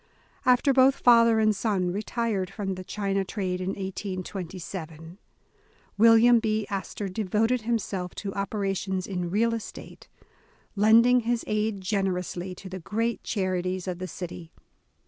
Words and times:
After 0.47 0.73
both 0.73 0.95
father 0.95 1.39
and 1.39 1.55
son 1.55 1.91
retired 1.91 2.49
from 2.49 2.73
the 2.73 2.83
China 2.83 3.19
j 3.19 3.23
trade 3.23 3.61
in 3.61 3.67
1827, 3.67 5.19
William 5.95 6.39
B. 6.39 6.65
Astor 6.71 7.07
devoted 7.07 7.61
himself 7.61 8.15
to 8.15 8.33
op 8.33 8.49
erations 8.49 9.05
in 9.05 9.29
real 9.29 9.53
estate, 9.53 10.07
lending 10.75 11.19
his 11.19 11.43
aid 11.45 11.81
generously, 11.81 12.55
to 12.55 12.67
the 12.67 12.79
great 12.79 13.21
charities 13.23 13.87
of 13.87 13.99
the 13.99 14.07
city. 14.07 14.51